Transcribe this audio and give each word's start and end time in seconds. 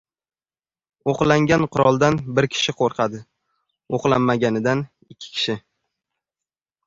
•O‘qlangan 1.11 1.65
quroldan 1.75 2.15
bir 2.39 2.47
kishi 2.55 2.73
qo‘rqadi, 2.79 3.21
o‘qlanmaganidan― 3.97 4.83
ikki 5.15 5.29
kishi. 5.37 5.59